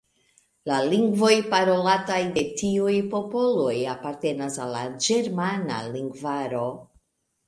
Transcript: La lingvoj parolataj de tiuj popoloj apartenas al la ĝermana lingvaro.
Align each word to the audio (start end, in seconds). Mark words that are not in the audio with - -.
La 0.69 0.77
lingvoj 0.91 1.33
parolataj 1.49 2.15
de 2.37 2.43
tiuj 2.61 2.95
popoloj 3.11 3.75
apartenas 3.91 4.57
al 4.65 4.73
la 4.77 4.81
ĝermana 5.09 5.77
lingvaro. 5.97 6.63